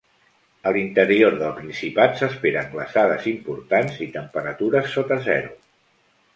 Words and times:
A 0.69 0.69
l’interior 0.77 1.37
del 1.41 1.53
Principat 1.57 2.17
s’esperen 2.23 2.73
glaçades 2.73 3.29
importants 3.35 4.03
i 4.09 4.11
temperatures 4.19 4.93
sota 4.99 5.23
zero. 5.33 5.57